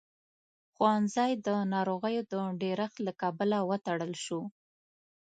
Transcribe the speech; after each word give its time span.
ښوونځی 0.73 1.31
د 1.47 1.49
ناروغيو 1.73 2.21
د 2.33 2.35
ډېرښت 2.61 2.97
له 3.07 3.11
کبله 3.21 3.57
وتړل 3.69 4.13
شو. 4.23 4.41